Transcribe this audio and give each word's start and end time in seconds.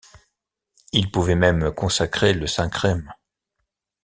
Il 0.93 1.11
pouvait 1.11 1.35
même 1.35 1.71
consacrer 1.71 2.33
le 2.33 2.47
saint 2.47 2.69
chrême. 2.69 3.13